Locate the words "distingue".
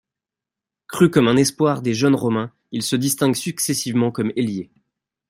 2.95-3.35